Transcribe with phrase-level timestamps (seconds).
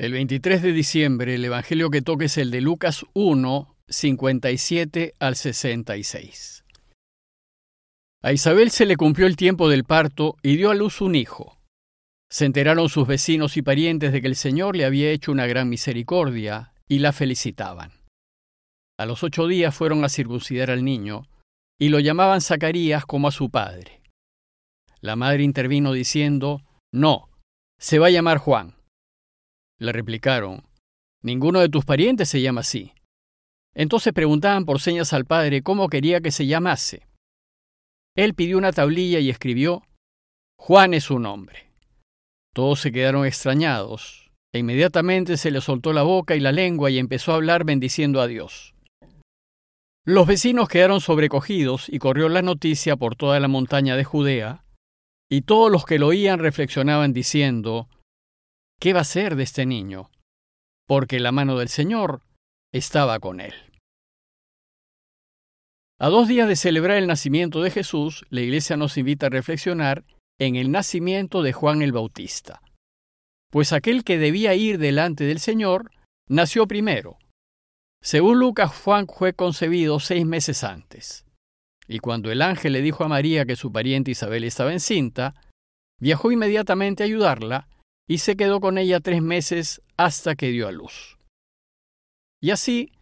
[0.00, 5.36] El 23 de diciembre el Evangelio que toque es el de Lucas 1, 57 al
[5.36, 6.64] 66.
[8.22, 11.58] A Isabel se le cumplió el tiempo del parto y dio a luz un hijo.
[12.30, 15.68] Se enteraron sus vecinos y parientes de que el Señor le había hecho una gran
[15.68, 17.92] misericordia y la felicitaban.
[18.98, 21.28] A los ocho días fueron a circuncidar al niño
[21.78, 24.00] y lo llamaban Zacarías como a su padre.
[25.02, 27.28] La madre intervino diciendo, No,
[27.78, 28.79] se va a llamar Juan.
[29.80, 30.62] Le replicaron,
[31.22, 32.92] Ninguno de tus parientes se llama así.
[33.74, 37.06] Entonces preguntaban por señas al padre cómo quería que se llamase.
[38.16, 39.82] Él pidió una tablilla y escribió,
[40.58, 41.70] Juan es su nombre.
[42.52, 46.98] Todos se quedaron extrañados, e inmediatamente se le soltó la boca y la lengua y
[46.98, 48.74] empezó a hablar bendiciendo a Dios.
[50.04, 54.64] Los vecinos quedaron sobrecogidos y corrió la noticia por toda la montaña de Judea,
[55.30, 57.88] y todos los que lo oían reflexionaban diciendo,
[58.80, 60.10] ¿Qué va a ser de este niño?
[60.88, 62.22] Porque la mano del Señor
[62.72, 63.52] estaba con él.
[66.00, 70.06] A dos días de celebrar el nacimiento de Jesús, la Iglesia nos invita a reflexionar
[70.38, 72.62] en el nacimiento de Juan el Bautista.
[73.50, 75.90] Pues aquel que debía ir delante del Señor
[76.26, 77.18] nació primero.
[78.02, 81.26] Según Lucas, Juan fue concebido seis meses antes.
[81.86, 85.34] Y cuando el ángel le dijo a María que su pariente Isabel estaba encinta,
[86.00, 87.68] viajó inmediatamente a ayudarla
[88.08, 91.18] y se quedó con ella tres meses hasta que dio a luz.
[92.42, 92.92] Y así,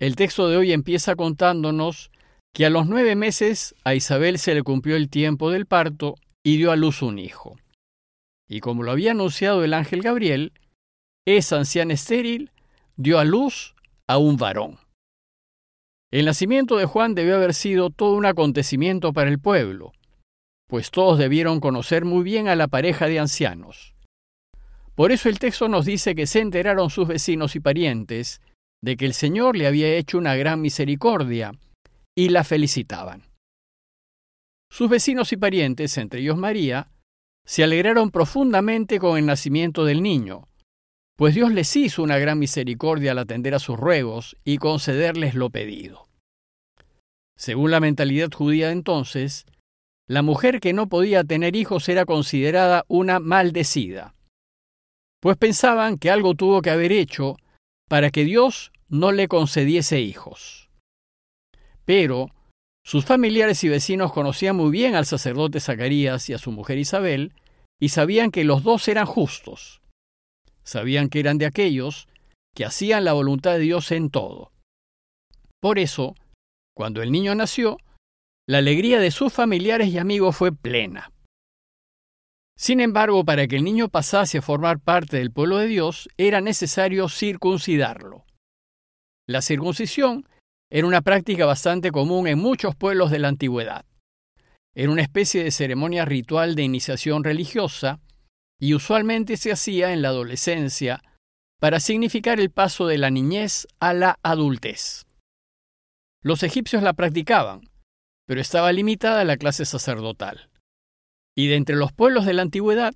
[0.00, 2.10] el texto de hoy empieza contándonos
[2.54, 6.58] que a los nueve meses a Isabel se le cumplió el tiempo del parto y
[6.58, 7.56] dio a luz un hijo.
[8.48, 10.52] Y como lo había anunciado el ángel Gabriel,
[11.26, 12.50] esa anciana estéril
[12.96, 13.74] dio a luz
[14.08, 14.78] a un varón.
[16.10, 19.92] El nacimiento de Juan debió haber sido todo un acontecimiento para el pueblo,
[20.68, 23.94] pues todos debieron conocer muy bien a la pareja de ancianos.
[25.02, 28.40] Por eso el texto nos dice que se enteraron sus vecinos y parientes
[28.80, 31.58] de que el Señor le había hecho una gran misericordia
[32.16, 33.24] y la felicitaban.
[34.70, 36.88] Sus vecinos y parientes, entre ellos María,
[37.44, 40.46] se alegraron profundamente con el nacimiento del niño,
[41.16, 45.50] pues Dios les hizo una gran misericordia al atender a sus ruegos y concederles lo
[45.50, 46.06] pedido.
[47.36, 49.46] Según la mentalidad judía de entonces,
[50.06, 54.14] la mujer que no podía tener hijos era considerada una maldecida
[55.22, 57.36] pues pensaban que algo tuvo que haber hecho
[57.88, 60.68] para que Dios no le concediese hijos.
[61.84, 62.30] Pero
[62.84, 67.34] sus familiares y vecinos conocían muy bien al sacerdote Zacarías y a su mujer Isabel,
[67.80, 69.80] y sabían que los dos eran justos.
[70.64, 72.08] Sabían que eran de aquellos
[72.52, 74.50] que hacían la voluntad de Dios en todo.
[75.60, 76.16] Por eso,
[76.76, 77.78] cuando el niño nació,
[78.48, 81.12] la alegría de sus familiares y amigos fue plena.
[82.56, 86.40] Sin embargo, para que el niño pasase a formar parte del pueblo de Dios, era
[86.40, 88.24] necesario circuncidarlo.
[89.26, 90.28] La circuncisión
[90.70, 93.84] era una práctica bastante común en muchos pueblos de la antigüedad.
[94.74, 98.00] Era una especie de ceremonia ritual de iniciación religiosa
[98.58, 101.02] y usualmente se hacía en la adolescencia
[101.60, 105.04] para significar el paso de la niñez a la adultez.
[106.22, 107.68] Los egipcios la practicaban,
[108.26, 110.48] pero estaba limitada a la clase sacerdotal.
[111.36, 112.94] Y de entre los pueblos de la antigüedad,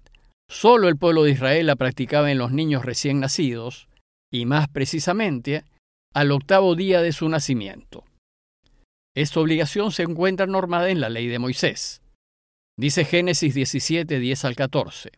[0.49, 3.89] solo el pueblo de Israel la practicaba en los niños recién nacidos,
[4.33, 5.65] y más precisamente
[6.15, 8.05] al octavo día de su nacimiento.
[9.15, 12.03] Esta obligación se encuentra normada en la ley de Moisés.
[12.79, 15.13] Dice Génesis 17, 10 al 14.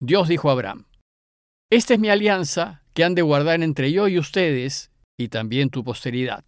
[0.00, 0.84] Dios dijo a Abraham,
[1.70, 5.82] Esta es mi alianza que han de guardar entre yo y ustedes, y también tu
[5.82, 6.44] posteridad.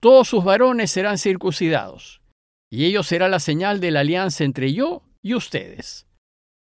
[0.00, 2.20] Todos sus varones serán circuncidados,
[2.74, 6.08] y ello será la señal de la alianza entre yo y ustedes.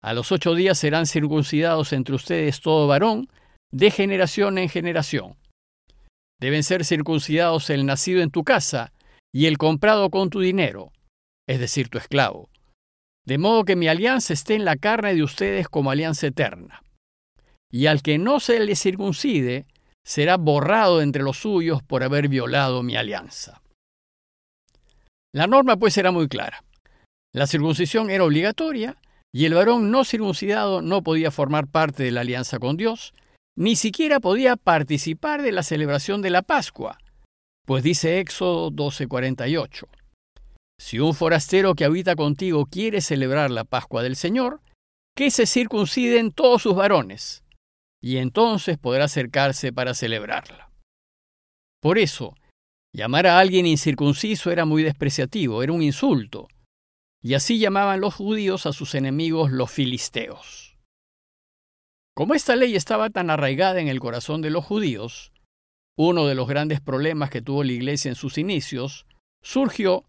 [0.04, 3.30] A los ocho días serán circuncidados entre ustedes todo varón,
[3.72, 5.38] de generación en generación.
[6.38, 8.92] Deben ser circuncidados el nacido en tu casa
[9.32, 10.92] y el comprado con tu dinero,
[11.48, 12.50] es decir, tu esclavo.
[13.24, 16.82] De modo que mi alianza esté en la carne de ustedes como alianza eterna.
[17.72, 19.64] Y al que no se le circuncide,
[20.04, 23.62] será borrado entre los suyos por haber violado mi alianza.
[25.34, 26.64] La norma pues era muy clara.
[27.32, 28.96] La circuncisión era obligatoria
[29.32, 33.12] y el varón no circuncidado no podía formar parte de la alianza con Dios,
[33.56, 36.98] ni siquiera podía participar de la celebración de la Pascua,
[37.66, 39.88] pues dice Éxodo 12:48.
[40.78, 44.60] Si un forastero que habita contigo quiere celebrar la Pascua del Señor,
[45.16, 47.42] que se circunciden todos sus varones,
[48.02, 50.70] y entonces podrá acercarse para celebrarla.
[51.80, 52.34] Por eso,
[52.96, 56.48] Llamar a alguien incircunciso era muy despreciativo, era un insulto.
[57.22, 60.78] Y así llamaban los judíos a sus enemigos los filisteos.
[62.14, 65.30] Como esta ley estaba tan arraigada en el corazón de los judíos,
[65.98, 69.04] uno de los grandes problemas que tuvo la Iglesia en sus inicios
[69.42, 70.06] surgió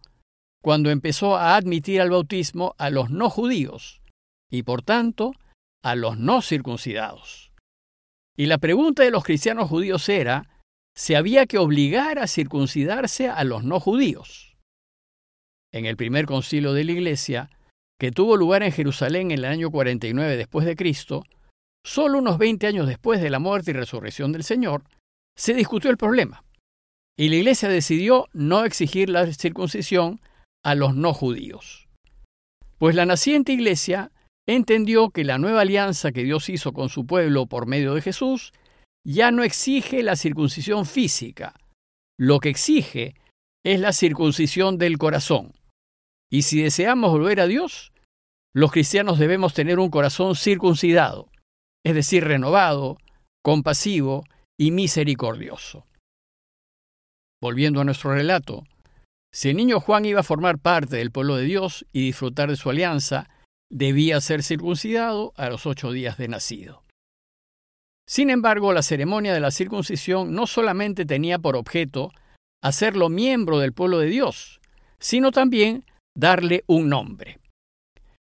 [0.63, 4.01] cuando empezó a admitir al bautismo a los no judíos
[4.50, 5.33] y por tanto
[5.83, 7.51] a los no circuncidados.
[8.38, 10.56] Y la pregunta de los cristianos judíos era
[10.97, 14.57] si había que obligar a circuncidarse a los no judíos.
[15.71, 17.51] En el primer concilio de la Iglesia,
[17.99, 21.23] que tuvo lugar en Jerusalén en el año 49 después de Cristo,
[21.85, 24.85] solo unos 20 años después de la muerte y resurrección del Señor,
[25.38, 26.44] se discutió el problema.
[27.15, 30.19] Y la Iglesia decidió no exigir la circuncisión
[30.65, 31.88] a los no judíos.
[32.79, 34.11] Pues la naciente Iglesia
[34.47, 38.51] entendió que la nueva alianza que Dios hizo con su pueblo por medio de Jesús
[39.07, 41.56] ya no exige la circuncisión física,
[42.19, 43.15] lo que exige
[43.65, 45.54] es la circuncisión del corazón.
[46.30, 47.94] Y si deseamos volver a Dios,
[48.54, 51.30] los cristianos debemos tener un corazón circuncidado,
[51.86, 52.98] es decir, renovado,
[53.44, 54.25] compasivo
[54.59, 55.86] y misericordioso.
[57.42, 58.63] Volviendo a nuestro relato,
[59.31, 62.57] si el niño Juan iba a formar parte del pueblo de Dios y disfrutar de
[62.57, 63.30] su alianza,
[63.69, 66.87] debía ser circuncidado a los ocho días de nacido.
[68.07, 72.12] Sin embargo, la ceremonia de la circuncisión no solamente tenía por objeto
[72.63, 74.62] hacerlo miembro del pueblo de Dios,
[75.00, 77.39] sino también darle un nombre.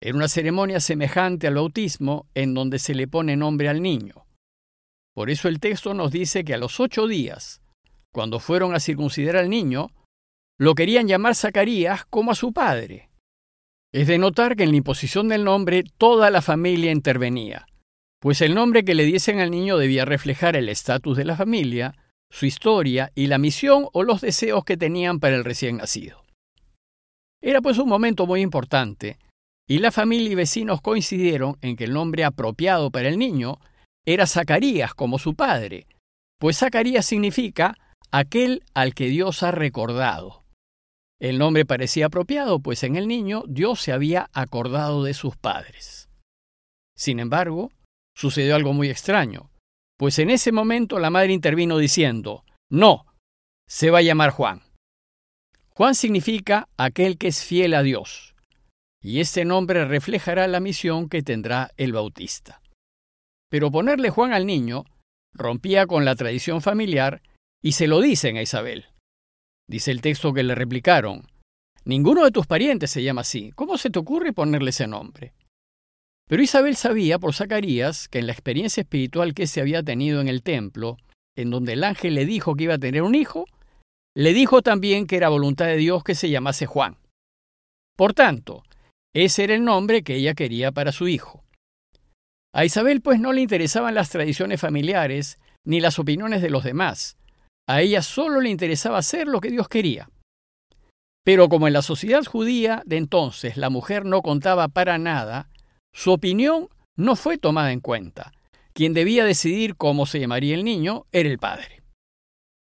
[0.03, 4.27] Era una ceremonia semejante al bautismo en donde se le pone nombre al niño.
[5.15, 7.63] Por eso el texto nos dice que a los ocho días,
[8.13, 9.91] cuando fueron a circuncidar al niño,
[10.59, 13.11] lo querían llamar Zacarías como a su padre.
[13.93, 17.67] Es de notar que en la imposición del nombre toda la familia intervenía,
[18.21, 21.97] pues el nombre que le diesen al niño debía reflejar el estatus de la familia,
[22.31, 26.25] su historia y la misión o los deseos que tenían para el recién nacido.
[27.43, 29.19] Era pues un momento muy importante,
[29.67, 33.59] y la familia y vecinos coincidieron en que el nombre apropiado para el niño
[34.05, 35.87] era Zacarías como su padre,
[36.39, 37.77] pues Zacarías significa
[38.11, 40.45] aquel al que Dios ha recordado.
[41.21, 46.09] El nombre parecía apropiado, pues en el niño Dios se había acordado de sus padres.
[46.97, 47.71] Sin embargo,
[48.15, 49.51] sucedió algo muy extraño,
[49.99, 53.07] pues en ese momento la madre intervino diciendo, no,
[53.69, 54.63] se va a llamar Juan.
[55.71, 58.35] Juan significa aquel que es fiel a Dios,
[59.03, 62.61] y este nombre reflejará la misión que tendrá el bautista.
[63.51, 64.85] Pero ponerle Juan al niño
[65.33, 67.23] rompía con la tradición familiar
[67.63, 68.87] y se lo dicen a Isabel.
[69.69, 71.27] Dice el texto que le replicaron,
[71.85, 73.53] Ninguno de tus parientes se llama así.
[73.55, 75.33] ¿Cómo se te ocurre ponerle ese nombre?
[76.31, 80.29] Pero Isabel sabía por Zacarías que en la experiencia espiritual que se había tenido en
[80.29, 80.97] el templo,
[81.37, 83.47] en donde el ángel le dijo que iba a tener un hijo,
[84.17, 86.99] le dijo también que era voluntad de Dios que se llamase Juan.
[87.97, 88.63] Por tanto,
[89.13, 91.43] ese era el nombre que ella quería para su hijo.
[92.55, 97.17] A Isabel pues no le interesaban las tradiciones familiares ni las opiniones de los demás,
[97.69, 100.09] a ella solo le interesaba hacer lo que Dios quería.
[101.25, 105.51] Pero como en la sociedad judía de entonces la mujer no contaba para nada,
[105.93, 108.33] su opinión no fue tomada en cuenta.
[108.73, 111.83] Quien debía decidir cómo se llamaría el niño era el padre.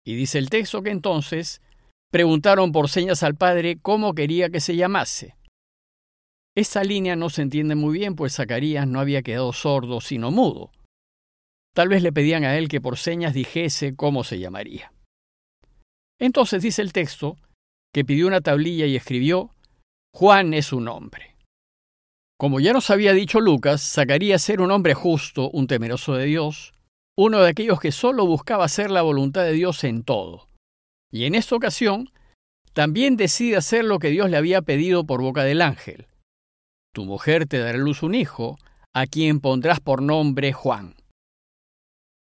[0.05, 1.61] Y dice el texto que entonces
[2.09, 5.35] preguntaron por señas al padre cómo quería que se llamase.
[6.55, 10.71] Esta línea no se entiende muy bien, pues Zacarías no había quedado sordo, sino mudo.
[11.75, 14.91] Tal vez le pedían a él que por señas dijese cómo se llamaría.
[16.19, 17.37] Entonces dice el texto
[17.93, 19.55] que pidió una tablilla y escribió,
[20.13, 21.28] Juan es su nombre.
[22.39, 26.71] Como ya nos había dicho Lucas, Zacarías ser un hombre justo, un temeroso de Dios,
[27.17, 30.47] uno de aquellos que solo buscaba hacer la voluntad de Dios en todo.
[31.11, 32.13] Y en esta ocasión,
[32.71, 36.07] también decide hacer lo que Dios le había pedido por boca del ángel.
[36.93, 38.57] Tu mujer te dará luz un hijo,
[38.93, 40.95] a quien pondrás por nombre Juan.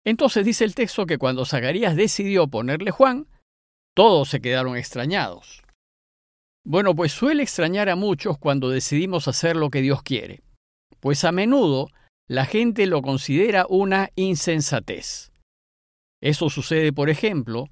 [0.05, 3.25] Entonces dice el texto que cuando Zacarías decidió ponerle Juan,
[3.95, 5.63] todos se quedaron extrañados.
[6.65, 10.41] Bueno, pues suele extrañar a muchos cuando decidimos hacer lo que Dios quiere,
[11.01, 11.89] pues a menudo
[12.29, 15.31] la gente lo considera una insensatez.
[16.21, 17.65] Eso sucede, por ejemplo,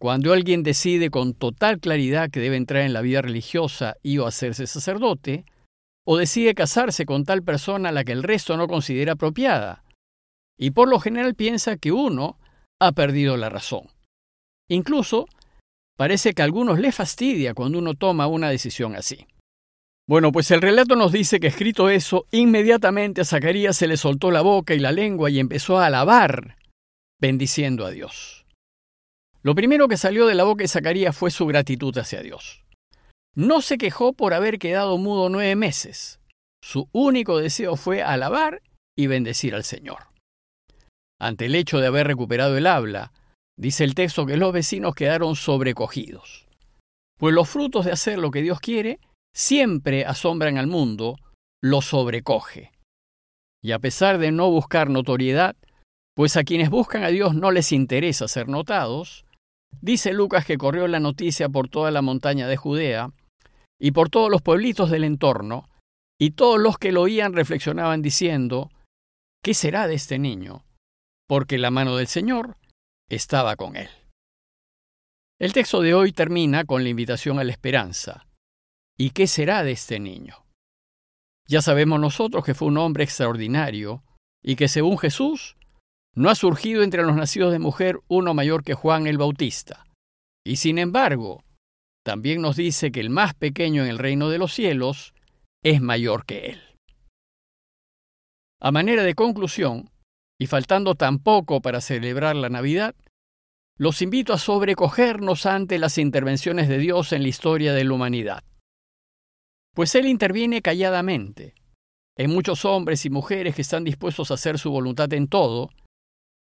[0.00, 4.26] cuando alguien decide con total claridad que debe entrar en la vida religiosa y o
[4.26, 5.44] hacerse sacerdote,
[6.06, 9.82] o decide casarse con tal persona a la que el resto no considera apropiada,
[10.56, 12.38] y por lo general piensa que uno
[12.80, 13.88] ha perdido la razón.
[14.68, 15.26] Incluso
[15.98, 19.26] parece que a algunos les fastidia cuando uno toma una decisión así.
[20.08, 24.30] Bueno, pues el relato nos dice que escrito eso, inmediatamente a Zacarías se le soltó
[24.30, 26.56] la boca y la lengua y empezó a alabar,
[27.20, 28.46] bendiciendo a Dios.
[29.42, 32.64] Lo primero que salió de la boca de Zacarías fue su gratitud hacia Dios.
[33.34, 36.20] No se quejó por haber quedado mudo nueve meses.
[36.62, 38.62] Su único deseo fue alabar
[38.96, 40.06] y bendecir al Señor.
[41.20, 43.12] Ante el hecho de haber recuperado el habla,
[43.58, 46.46] dice el texto que los vecinos quedaron sobrecogidos.
[47.18, 49.00] Pues los frutos de hacer lo que Dios quiere
[49.34, 51.16] siempre asombran al mundo,
[51.62, 52.72] lo sobrecoge.
[53.62, 55.56] Y a pesar de no buscar notoriedad,
[56.14, 59.24] pues a quienes buscan a Dios no les interesa ser notados,
[59.80, 63.10] dice Lucas que corrió la noticia por toda la montaña de Judea
[63.80, 65.68] y por todos los pueblitos del entorno,
[66.20, 68.70] y todos los que lo oían reflexionaban diciendo,
[69.42, 70.64] ¿qué será de este niño?
[71.28, 72.56] Porque la mano del Señor
[73.08, 73.88] estaba con él.
[75.40, 78.26] El texto de hoy termina con la invitación a la esperanza.
[78.96, 80.44] ¿Y qué será de este niño?
[81.46, 84.02] Ya sabemos nosotros que fue un hombre extraordinario
[84.42, 85.56] y que según Jesús
[86.14, 89.84] no ha surgido entre los nacidos de mujer uno mayor que Juan el Bautista.
[90.44, 91.44] Y sin embargo,
[92.04, 95.14] también nos dice que el más pequeño en el reino de los cielos
[95.62, 96.62] es mayor que él.
[98.60, 99.90] A manera de conclusión,
[100.38, 102.94] y faltando tan poco para celebrar la Navidad,
[103.76, 108.44] los invito a sobrecogernos ante las intervenciones de Dios en la historia de la humanidad.
[109.74, 111.54] Pues Él interviene calladamente.
[112.20, 115.70] en muchos hombres y mujeres que están dispuestos a hacer su voluntad en todo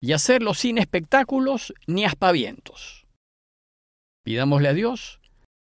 [0.01, 3.05] y hacerlo sin espectáculos ni aspavientos.
[4.25, 5.19] Pidámosle a Dios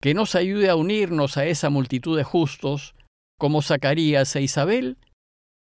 [0.00, 2.94] que nos ayude a unirnos a esa multitud de justos
[3.38, 4.96] como Zacarías e Isabel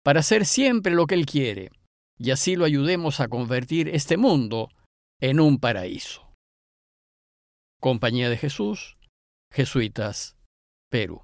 [0.04, 1.70] para hacer siempre lo que Él quiere
[2.24, 4.70] y así lo ayudemos a convertir este mundo
[5.20, 6.36] en un paraíso.
[7.80, 8.98] Compañía de Jesús,
[9.52, 10.38] Jesuitas,
[10.92, 11.24] Perú.